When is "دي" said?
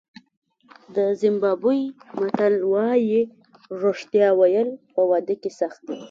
5.87-5.97